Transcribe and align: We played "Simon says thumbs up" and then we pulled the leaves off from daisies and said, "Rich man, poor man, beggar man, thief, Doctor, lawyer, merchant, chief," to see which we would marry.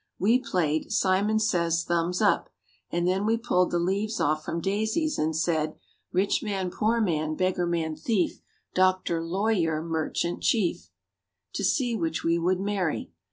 We 0.17 0.39
played 0.39 0.91
"Simon 0.91 1.37
says 1.37 1.83
thumbs 1.83 2.23
up" 2.23 2.49
and 2.89 3.07
then 3.07 3.23
we 3.23 3.37
pulled 3.37 3.69
the 3.69 3.77
leaves 3.77 4.19
off 4.19 4.43
from 4.43 4.59
daisies 4.59 5.19
and 5.19 5.35
said, 5.35 5.75
"Rich 6.11 6.41
man, 6.41 6.71
poor 6.71 6.99
man, 6.99 7.35
beggar 7.35 7.67
man, 7.67 7.95
thief, 7.95 8.41
Doctor, 8.73 9.21
lawyer, 9.23 9.79
merchant, 9.83 10.41
chief," 10.41 10.89
to 11.53 11.63
see 11.63 11.95
which 11.95 12.23
we 12.23 12.39
would 12.39 12.59
marry. 12.59 13.11